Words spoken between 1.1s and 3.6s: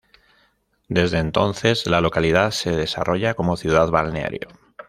entonces la localidad se desarrolla como